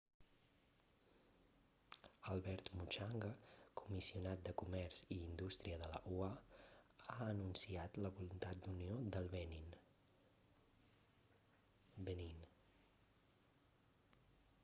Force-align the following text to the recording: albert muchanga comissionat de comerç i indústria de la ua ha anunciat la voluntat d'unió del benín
albert 2.29 2.65
muchanga 2.77 3.29
comissionat 3.81 4.41
de 4.47 4.55
comerç 4.61 5.01
i 5.15 5.17
indústria 5.25 5.77
de 5.83 5.89
la 5.93 5.99
ua 6.15 6.29
ha 7.09 7.17
anunciat 7.27 8.01
la 8.05 8.13
voluntat 8.17 8.55
d'unió 8.57 8.95
del 9.13 9.27
benín 12.09 12.39